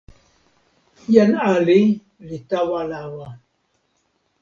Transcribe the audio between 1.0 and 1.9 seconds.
jan ali